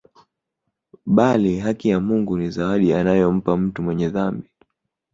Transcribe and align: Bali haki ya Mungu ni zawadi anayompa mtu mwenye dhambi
Bali 1.05 1.53
haki 1.59 1.89
ya 1.89 1.99
Mungu 1.99 2.37
ni 2.37 2.51
zawadi 2.51 2.93
anayompa 2.93 3.57
mtu 3.57 3.83
mwenye 3.83 4.09
dhambi 4.09 4.49